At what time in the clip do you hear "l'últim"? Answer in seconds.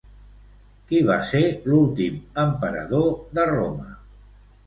1.73-2.17